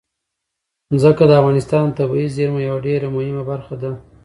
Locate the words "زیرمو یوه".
2.35-2.83